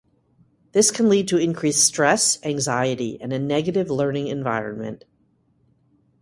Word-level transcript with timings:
This 0.71 0.89
can 0.89 1.09
lead 1.09 1.27
to 1.27 1.37
increased 1.37 1.83
stress, 1.83 2.43
anxiety, 2.43 3.21
and 3.21 3.31
a 3.31 3.37
negative 3.37 3.91
learning 3.91 4.29
environment. 4.29 5.05